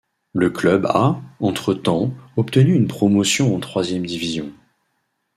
[0.33, 4.51] Le club a, entre-temps, obtenu une promotion en troisième division.